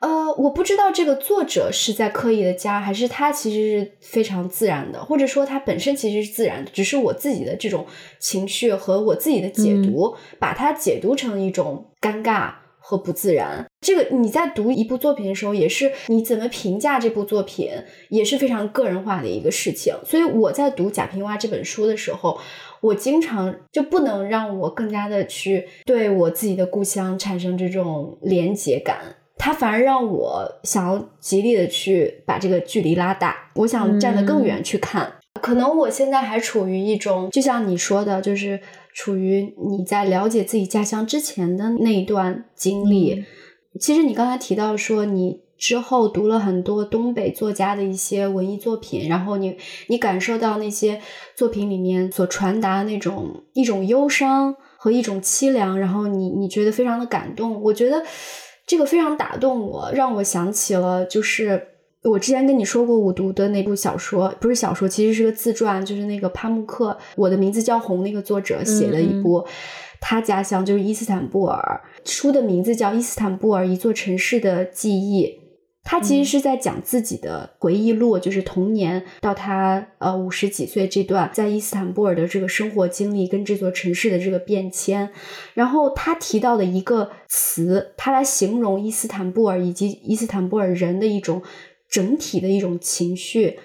[0.00, 7.84] 呃，我不知道这个作者是在刻意的加，还是他其实是非常自然的，或者说他本身其实是自然的，只是我自己的这种
[8.18, 12.52] 情绪和我自己的解读，把它解读成一种尴尬。
[12.86, 17.70] 和不自然，这个你在读一部作品的时候，也是你怎么评价这部作品，
[18.10, 19.94] 也是非常个人化的一个事情。
[20.04, 22.38] 所以我在读贾平凹这本书的时候，
[22.82, 28.98] 我经常就不能让我更加的去对我自己的故乡产生这种连结感，
[29.38, 35.10] 它反而让我想要极力的去把这个距离拉大，我想站得更远去看。
[35.40, 38.60] 可能我现在还处于一种，就像你说的，就是。
[38.94, 43.24] 处于你在了解自己家乡之前的那一段经历，
[43.78, 49.56] 其实你刚才提到说你之后读了很多东北作家的一些文艺作品，然后你
[49.88, 51.00] 你感受到那些
[51.34, 58.02] 作品里面所传达的那种一种忧伤和一种凄凉，然后你你觉得非常的感动，我觉得
[58.64, 61.73] 这个非常打动我，让我想起了就是。
[62.04, 69.44] 我之前跟你说过，我读的那部小说不是小说，其实是个自传，就是那个帕慕克，我的名字叫红那个作者写的一部，
[70.00, 75.26] 他家乡就是伊斯坦布尔，书的名字叫《伊斯坦布尔一座城市的记忆》。
[75.86, 85.10] 他其实是在讲自己的回忆录，就是童年到他呃五十几岁这段在伊斯坦布尔的这个生活经历跟这座城市的这个变迁。
[85.52, 91.42] 然后他提到的一个词，他来形容伊斯坦布尔以及伊斯坦布尔人的一种
[91.94, 93.60] 整体的一种情绪，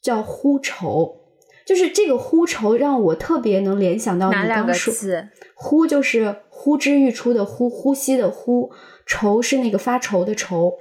[0.00, 1.22] 叫呼愁。
[1.66, 4.94] 就是这个呼愁让我特别能联想到你刚说，
[5.54, 8.70] 呼就是呼之欲出的呼，呼吸的呼，
[9.04, 10.74] 愁是那个发愁的愁。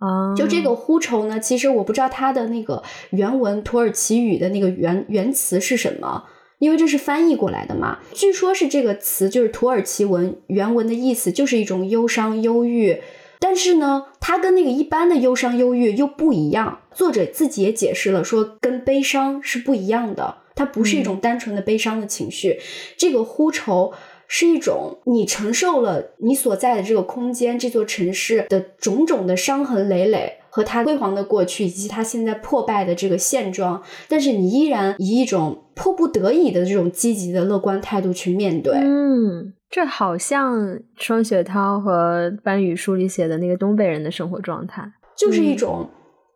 [0.00, 6.24] 啊，就这个呼愁呢，其实我不知道它的那个原文土耳其语的那个原原词是什么，
[6.58, 8.00] 因为这是翻译过来的嘛。
[8.12, 13.00] 据说是这个词就是土耳其文原文的意思，就是一种忧伤、忧郁。
[13.42, 16.78] 但是呢，它跟那个一般的忧伤、忧郁又不一样。
[16.94, 22.60] 作者自己也解释了，说跟悲伤是不一样的，它不是一种单纯的悲伤的情绪。
[22.96, 23.92] 这个呼愁。
[24.34, 38.72] 是一种你承受了你所在的这个空间、这座城市的种种的伤痕累累和它辉煌的过去，以及它现在破败的这个现状，但是你依然以一种迫不得已的这种积极的乐观态度去面对。
[38.74, 45.88] 嗯，这好像双雪涛和班宇书里写的那个东北人的生活状态，就是一种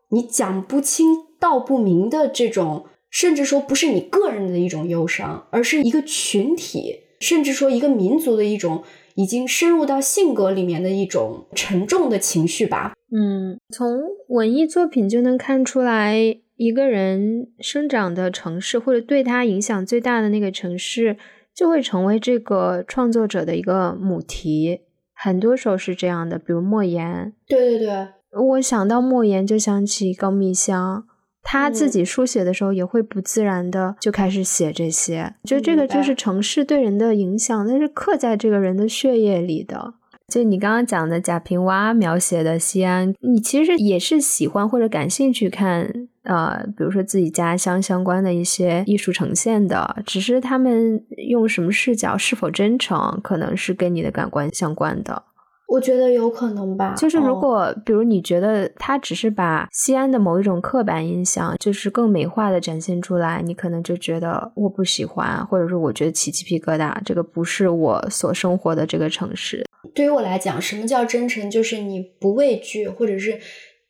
[0.09, 1.05] 你讲不清
[1.39, 7.03] 道不明的这种，甚至说不是你个人的一种忧伤，而是一个群体。
[7.19, 8.83] 甚至说，一个民族的一种
[9.15, 12.93] 已经深入到性格里面的一种沉重的情绪吧。
[13.11, 16.15] 嗯，从文艺作品就能看出来，
[16.57, 21.17] 一个人生长的城市或者对他影响最大的那个城市，
[21.57, 24.81] 就会成为这个创作者的一个母题。
[25.11, 27.33] 很多时候是这样的，比如莫言。
[27.47, 28.07] 对对对，
[28.39, 31.07] 我想到莫言就想起高密香。
[31.41, 39.93] 他自己书写的时候也会不自然的就开始写这些，觉得这个就是城市对人的影响，那是刻在这个人的血液里的。
[40.27, 45.89] 就你刚刚讲的贾平凹描写的西安，你其实也是喜欢或者感兴趣看
[46.23, 55.23] 呃，比如说自己家乡相关的一些艺术呈现的，只是他们用什么视角，是否真诚，可能是跟你的感官相关的。
[55.69, 69.65] 我觉得有可能吧，就是如果比如你觉得他只是把西安的某一种刻板印象，就是更美化的展现出来，你可能就觉得我不喜欢，或者说我觉得起鸡皮疙瘩，这个不是我所生活的这个城市。
[69.93, 71.49] 对于我来讲，什么叫真诚？
[71.49, 73.39] 就是你不畏惧，或者是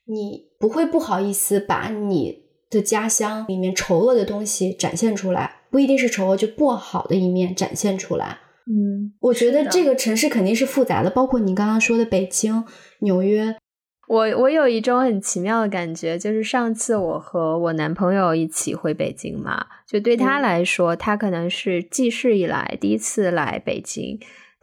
[0.05, 8.39] 你不会不好意思把你的家乡里面丑恶的东西展现出来，不一定是丑恶，就不好的一面展现出来。
[8.69, 12.65] 嗯，我觉得这个城市肯定是复杂的，包括你刚刚说的北京、
[12.99, 13.55] 纽约。
[14.09, 24.17] 我我有一种很奇妙的感觉，就是上次我和我男朋友一起回北京嘛，就对他来说，他可能是记事以来第一次来北京，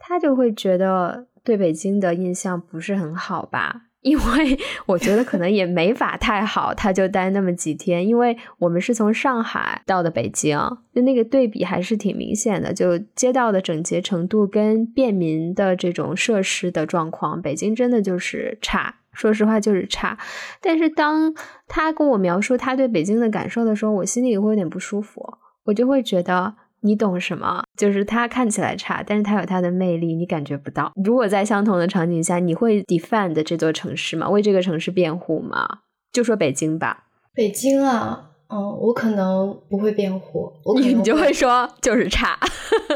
[0.07, 3.81] 他就会觉得对北京的印象不是很好吧。
[4.01, 8.07] 因为我觉得可能也没法太好，他就待那么几天。
[8.07, 10.59] 因为我们是从上海到的北京，
[10.93, 12.71] 就那个对比还是挺明显的。
[12.71, 18.93] 就街道的整洁程度跟便民的这种设施的状况，北京真的就是差。
[19.11, 20.19] 说实话就是差。
[20.61, 21.33] 但是当
[21.67, 26.53] 他跟我描述他对北京的感受的时候，我心里会有点不舒服，我就会觉得。
[26.85, 27.63] 你懂什么？
[27.75, 30.91] 就是它看起来差，但是它有它的魅力，你感觉不到。
[31.03, 34.29] 如果在相同的场景下，你会 defend 这座城市吗？
[34.29, 35.67] 为这个城市辩护吗？
[36.13, 37.05] 就说北京吧。
[37.33, 42.39] 北京啊，嗯，我可能不会辩护，我你就会说就是差。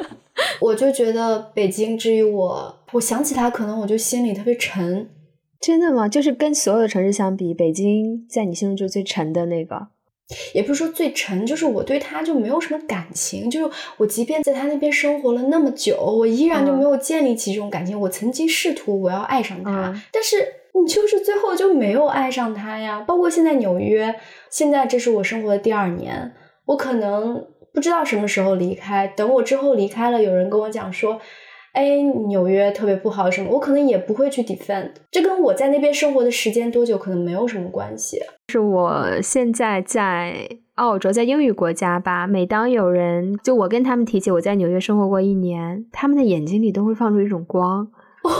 [0.61, 5.09] 我就觉得北京，至于我，我想起它，可能我就心里特别沉。
[5.59, 6.07] 真的吗？
[6.07, 9.87] 就是跟所有的城市相比，北京在你心中就最沉的那个。
[10.53, 13.49] 也不是说最沉，就是我对他就没有什么感情。
[13.49, 17.99] 就是我即便在他那边生活了那么久，我依然就没有建立起这种感情。
[17.99, 20.37] 我曾经试图我要爱上他，但是
[20.73, 23.01] 你就是最后就没有爱上他呀。
[23.01, 24.15] 包括现在纽约，
[24.49, 26.33] 现在这是我生活的第二年，
[26.65, 29.07] 我可能不知道什么时候离开。
[29.07, 31.19] 等我之后离开了，有人跟我讲说。
[31.73, 34.91] 哎，纽约特别不好什么，我可能也不会去 defend。
[35.11, 38.19] 这跟我在那边生活的时间多久可能没有什么关系。
[38.49, 42.25] 是我现在在澳洲，在英语国家吧。
[42.25, 47.87] 每当有人就我跟他们提起我在纽约生活过一年，他们的眼睛里都会放出一种光。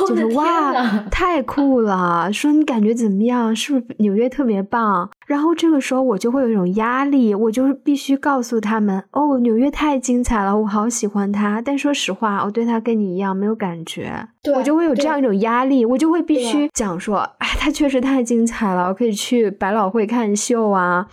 [0.08, 0.74] 就是哇，
[1.10, 2.32] 太酷了！
[2.34, 3.56] 说你感觉怎么样？
[3.56, 5.10] 是不是纽约特别棒？
[5.26, 11.62] 然后这个时候我就会有一种压力，我就是必须告诉他们哦，纽约太精彩了，我好喜欢它。
[11.62, 14.12] 但说实话，我对它跟你一样没有感觉，
[14.56, 21.06] 我就会有这样一种压力，我就会必须讲说，哎，它确实太精彩了，我可以去百老汇看秀啊，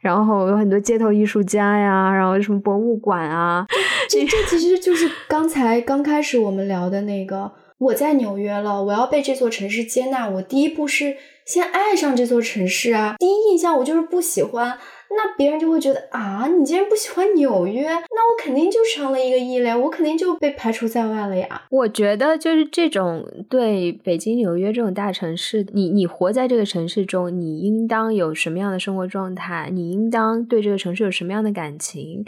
[0.00, 3.64] 然后有很多街头艺术家呀，然后什么博物馆啊。
[4.08, 7.52] 这这其实就是刚才刚开始我们聊的那个。
[7.80, 10.28] 我在纽约了，我要被这座城市接纳。
[10.28, 11.16] 我第一步是
[11.46, 13.16] 先爱上这座城市啊！
[13.18, 14.78] 第一印象我就是不喜欢，
[15.08, 21.62] 那别人就会觉得啊，你竟然不喜欢纽约，那我肯定就成了一个异类，我肯定就被排除在外了呀。
[21.70, 29.70] 我觉得就是这种对北京、纽约这种大城市，你你活在这个城市中，你应当有什么样的生活状态？
[29.72, 32.26] 你应当对这个城市有什么样的感情？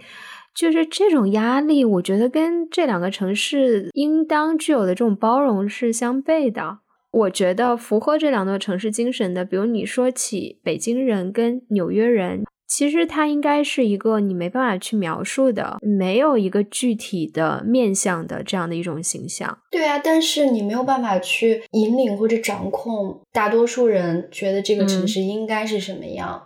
[0.54, 6.78] 就是这种压力，我觉得跟这两个城市应当具有的这种包容是相悖的。
[7.10, 19.58] 我觉得符合这两座城市精神的，比如你说起北京人跟纽约人，其实它应该是一个你没办法去描述的，没有一个具体的面向的这样的一种形象。
[19.70, 26.44] 对啊，但是你没有办法去引领或者掌控大多数人觉得这个城市应该是什么样。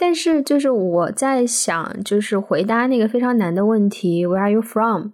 [0.00, 5.10] 但是，就是我在想，就是回答那个非常难的问题，Where are you from？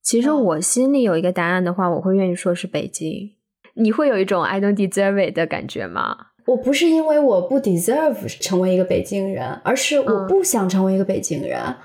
[0.00, 3.32] 其实我心里有一个答案的话，我会愿意说是北京。
[3.74, 6.16] 你会有一种 I don't deserve it 的感觉吗？
[6.46, 11.58] 我不是因为我不 deserve 成为一个北京人，而是我不想成为一个北京人。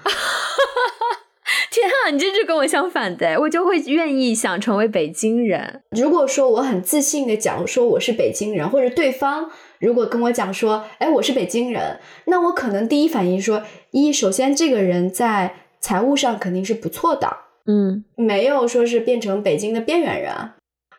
[1.71, 5.81] 天啊，你这是跟我相反的，我就会愿意想成为北京人。
[5.91, 9.49] 如果说我很自信的讲说我是北京人，或者对方。
[9.79, 20.33] 如果跟我讲说，哎，我是北京人，那我可能第一反应说，一，首先这个人在财务上肯定是不错的，嗯，没有说是变成北京的边缘人；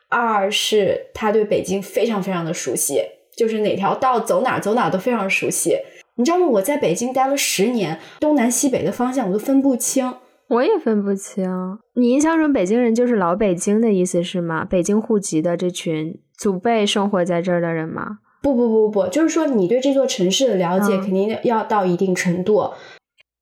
[0.08, 3.00] 二是他对北京非常非常的熟悉，
[3.36, 5.78] 就是哪条道走哪走哪都非常熟悉。
[6.18, 6.46] 你知道吗？
[6.46, 10.14] 我在北京待了十年，东南西北的方向我都分不清，
[10.48, 11.78] 我也分不清。
[11.94, 14.64] 你印象中北京人就是老北京的意思是吗？
[14.64, 18.20] 北京户籍的这群祖辈生活在这儿的人吗？
[18.54, 22.70] 不不不不，就是说你对这座城市的了解肯定要到一定程度。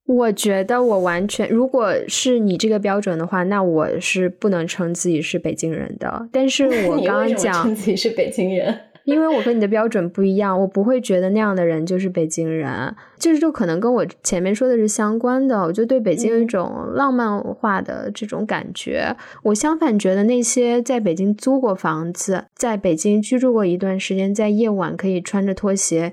[0.07, 6.27] 我觉得我完全，如果是你这个标准的话，那我是不能称自己是北京人的。
[6.31, 8.75] 但是 我刚刚讲称自己是北京人。
[9.13, 15.61] 因为我和你的标准不一样，我不会觉得那样的人就是北京人，就是就可能跟我前面说的是相关的。
[15.61, 19.15] 我就对北京有一种浪漫化的这种感觉。
[19.43, 26.11] 我相反觉得那些在北京租过房子，在北京居住过一段时间，在夜晚可以穿着拖鞋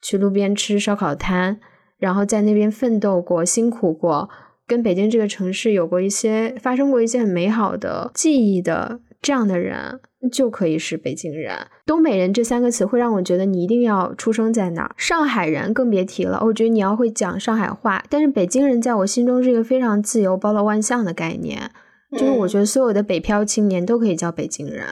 [0.00, 1.58] 去路边吃烧烤摊，
[1.98, 4.30] 然后在那边奋斗过、辛苦过，
[4.66, 10.00] 跟北京这个城市有过一些发生过一些很美好的记忆的这样的人。
[10.30, 11.56] 就可以是北京人、
[11.86, 14.94] 东北人这三个词会让我觉得你一定要出生在哪儿。
[14.98, 18.04] 上海人更别提了，我觉得你要会讲上海话。
[18.10, 21.70] 但是北京人在我心中是一个非常自由、包罗万象的概念，
[22.12, 24.84] 就是我觉得所有的北漂青年都可以叫北京人。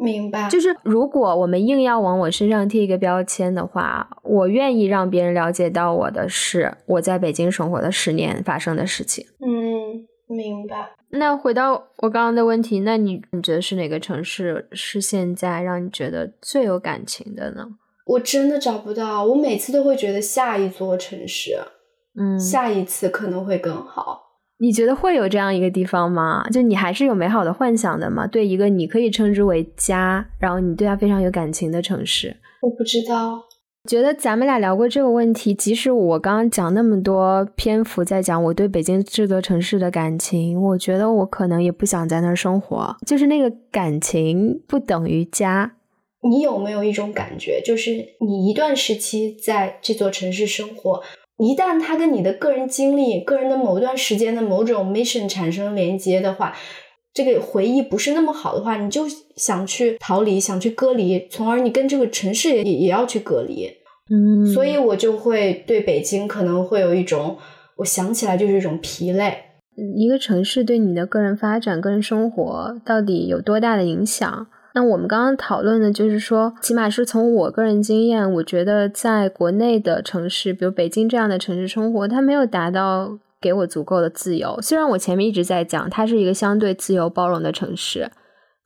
[0.00, 0.48] 明白。
[0.48, 9.26] 就是如果我们硬要往我身上贴一个标签的话，我愿意让别人了解到我的是我在北京生活的十年发生的事情。
[9.40, 10.90] 嗯，明白。
[11.10, 17.66] 那回到我刚刚的问题，那你你觉得是哪个城市是现在让你觉得最有感情的呢？
[18.06, 21.58] 我真的找不到，我每次都会觉得下一座城市，
[22.18, 24.28] 嗯，下一次可能会更好。
[24.58, 26.46] 你觉得会有这样一个地方吗？
[26.50, 28.26] 就你还是有美好的幻想的吗？
[28.26, 32.36] 对一个你可以称之为家，然后你对它非常有感情的城市？
[32.60, 33.42] 我不知道。
[33.88, 42.94] 觉得咱们俩聊过这个问题，即使我刚刚讲那么多篇幅在讲我对北京这座城市的感情，我觉得我可能也不想在那儿生活。
[43.06, 45.76] 就是那个感情不等于家。
[46.22, 51.00] 你有没有一种感觉，就是你一段时期在这座城市生活，
[51.38, 56.54] 一旦它跟你的个人经历、个人的某段时间的某种 mission 产生连接的话，
[57.12, 59.04] 这个回忆不是那么好的话，你就
[59.36, 63.68] 想去逃离，想去隔离，从而你跟这个城市也也要去隔离。
[64.10, 67.36] 嗯，所以我就会对北京可能会有一种，
[67.76, 69.36] 我想起来就是一种疲累。
[69.96, 74.46] 一个城市对你的个人发展、个人生活到底有多大的影响？
[74.74, 84.60] 那我们刚刚讨论的就是说，起码是从我个人经验，我觉得在国内的城市，比如北京这样的城市生活，它没有达到给我足够的自由。
[84.60, 88.10] 虽然我前面一直在讲，它是一个相对自由包容的城市。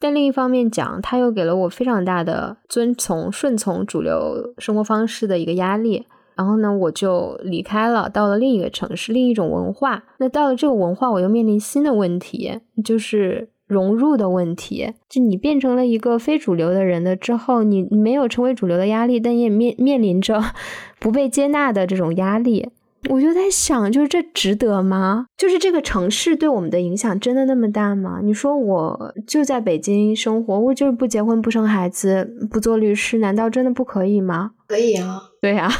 [0.01, 6.07] 但另一方面讲，它又给了我非常大的遵从、顺从主流生活方式的一个压力。
[6.37, 10.03] 然后呢，我就离开了，到了另一个城市，另一种文化。
[10.19, 14.93] 那到了这个文化，我又面临新的问题，就是融入的问题。
[15.09, 20.43] 就你变成了一个非主流的人了之后，你没有成为主流的压力，但也面面临着
[20.99, 22.69] 不被接纳的这种压力。
[23.11, 25.27] 我就在想，就是这值得吗？
[25.37, 28.21] 就是这个城市对我们的影响真的那么大吗？
[28.23, 34.53] 你说我就在北京生活，我就是不结婚、不生孩子、不做律师，难道真的不可以吗？
[34.67, 35.71] 可以啊，对呀。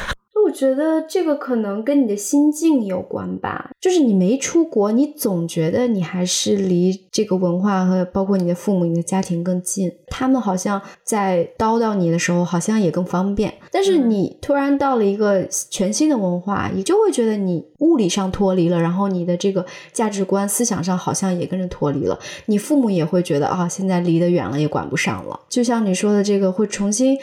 [0.45, 3.71] 我觉得这个可能跟你的心境有关吧。
[3.81, 9.91] 就是你没出国，你总觉得你还是离这个文化和包括你的父母、你的家庭更近。
[10.09, 13.53] 他们好像在叨叨你的时候，好像也更方便。
[13.71, 22.19] 但是你突然到了一个全新的文化，你就会觉得你物理上脱离了，然后你的这个价值观、思想上好像也跟着脱离了。
[22.47, 25.41] 你父母也会觉得啊，现在离得远了，也管不上了。
[25.49, 27.19] 就像你说的，这个会重新。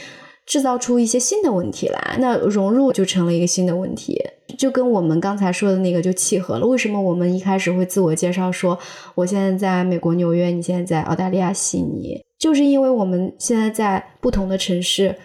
[0.52, 4.22] 制造出一些新的问题来，那融入就成了一个新的问题，
[4.58, 6.68] 就跟我们刚才说的那个就契合了。
[6.68, 8.78] 为什么我们一开始会自我介绍说
[9.16, 15.16] 我现在在美国纽约，你现在在澳大利亚悉尼，就是因为我们现在在不同的城市，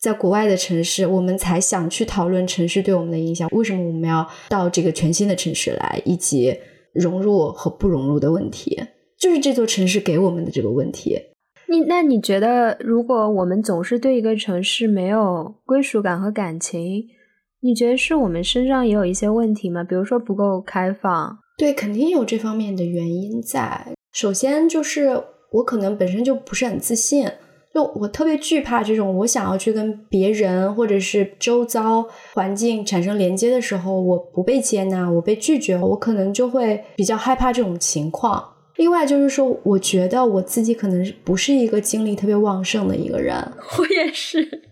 [0.00, 3.50] 在国外的城市，我们才想去讨论城市对我们的影响。
[3.52, 6.56] 为什么我们要到这个全新的城市来，以及
[6.94, 8.80] 融入和不融入的问题，
[9.18, 11.18] 就是这座城市给我们的这个问题。
[11.70, 17.06] 你那你觉得，如果我们总是对一个城市没有归属感和感情，
[17.60, 19.84] 你觉得是我们身上也有一些问题吗？
[19.84, 21.38] 比如说不够开放？
[21.56, 23.86] 对，肯定有这方面的原因在。
[24.12, 27.30] 首先就是我可能本身就不是很自信，
[27.72, 32.04] 就我特别惧怕这种我想要去跟别人或者是周遭
[32.34, 38.42] 环境产生连接的时候，我不被接纳，我被拒绝，我可能就会比较害怕这种情况。
[38.80, 43.36] 另外就是说，我觉得我自己可能不是一个精力特别旺盛的一个人。
[43.76, 44.62] 我也是，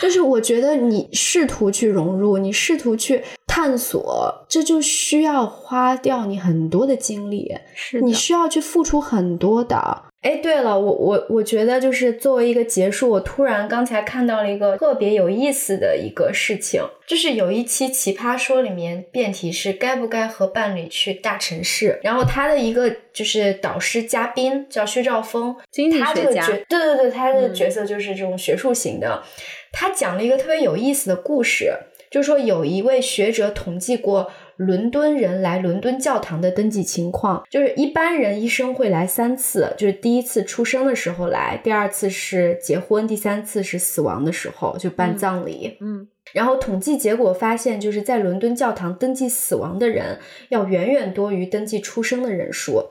[0.00, 10.04] 就是我觉得你试图去融入，你试图去探索，这就需要花掉你很多的精力，是你需要去付出很多的。
[10.26, 29.22] 哎，对了，我我我觉得就是作为一个结束，我突然刚才看到了一个特别有意思的一个事情，就是有一期《奇葩说》里面辩题是该不该和伴侣去大城市，然后他的一个就是导师嘉宾叫薛兆丰，经济学家，对对对，他的角色就是这种学术型的，
[29.70, 31.72] 他讲了一个特别有意思的故事，
[32.10, 34.32] 就是说有一位学者统计过。
[34.56, 45.76] 伦敦人来伦敦教堂的登记情况，就是一般人一生会来三次，就是第一次出生的时候来，第二次是结婚，第三次是死亡的时候就办葬礼。
[45.80, 52.82] 嗯，然后统计结果发现，就是在伦敦教堂登记死亡的人要远远多于登记出生的人数。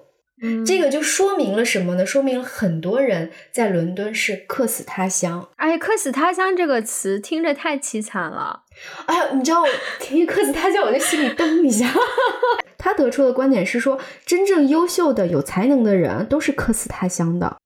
[0.66, 2.06] 这个就说明了什么呢？
[2.06, 5.48] 说明了很多人在伦敦是客死他乡。
[5.56, 8.64] 哎，客死他乡这个词听着太凄惨了。
[9.06, 9.68] 哎呀，你知道我
[10.00, 11.90] 听“客死他乡”，我就心里噔一下。
[12.78, 17.56] 他得出的观点是说，真正优秀的、有才能的人都是客死他乡的。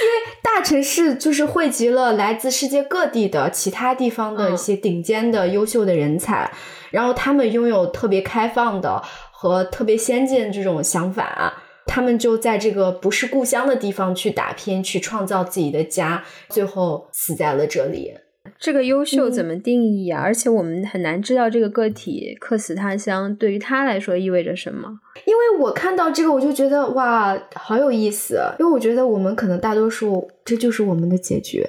[0.00, 6.50] 因为大城市就是汇集了来自世界各地的其他地方的一些顶尖的、优秀的人才，
[6.90, 9.02] 然后他们拥有特别开放的。
[9.42, 11.52] 和特别先进这种想法，
[11.84, 18.12] 他们就在这个不是故乡的地方去打拼，去创造自己的家，最后死在了这里。
[18.60, 20.22] 这个优秀怎么定义啊？
[20.22, 24.88] 而且我们很难知道这个个体客死他乡对于他来说意味着什么。
[25.24, 28.40] 因为我看到这个，我就觉得哇，好有意思。
[28.60, 31.66] 因为我觉得我们可能大多数这就是我们的结局。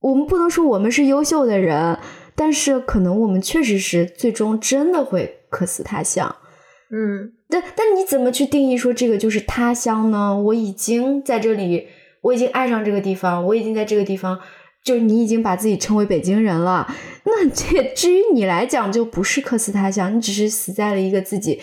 [0.00, 1.98] 我们不能说我们是优秀的人，
[2.36, 6.36] 但是可能我们确实是最终真的会客死他乡。
[6.90, 10.36] 嗯，但但你怎么去定义说这个就是他乡呢？
[10.36, 11.86] 我已经在这里，
[12.22, 14.38] 我已经爱上这个地方，我已经在这个地方，
[14.82, 16.86] 就是你已经把自己称为北京人了。
[17.24, 21.60] 那这至于你来讲，就不是客死他乡，你只是死在了一个自己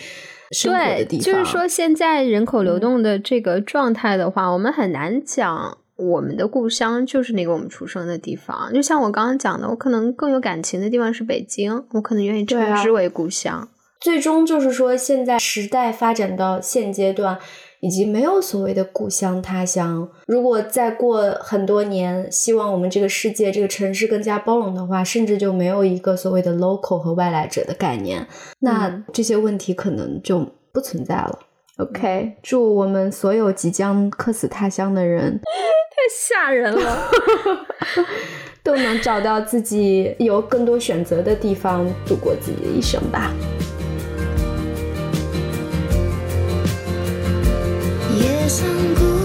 [0.52, 1.24] 生活的地方。
[1.24, 8.72] 就是说，现在人口流动的这个状态的话，我们很难讲我们的故乡就是那个我们出生的地方。
[8.72, 13.68] 就像我刚刚讲的，我可能更有感情的地方是北京，我可能愿意称之为故乡。
[14.00, 17.38] 最终就是说，现在时代发展到现阶段，
[17.80, 20.08] 以及没有所谓的故乡他乡。
[20.26, 28.26] 如果再过很多年，希望我们这个世界、这个城市更加包容的话，甚至就没有一个所谓的 local 和外来者的概念，
[28.60, 31.38] 那这些问题可能就不存在了。
[31.78, 37.10] OK，祝我们所有即将客死他乡的人， 太吓人了，
[38.62, 43.30] 都能找到自己有更多选择的地方，度过自己的一生吧。
[48.56, 49.15] sanggup